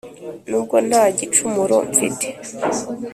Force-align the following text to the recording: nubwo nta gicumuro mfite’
nubwo 0.49 0.75
nta 0.87 1.03
gicumuro 1.17 1.77
mfite’ 1.89 2.27